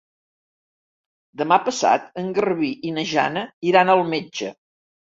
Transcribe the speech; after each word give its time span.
Demà 1.41 1.59
passat 1.69 2.09
en 2.23 2.33
Garbí 2.39 2.73
i 2.93 2.97
na 2.99 3.07
Jana 3.13 3.47
iran 3.75 3.97
al 3.99 4.07
metge. 4.19 4.55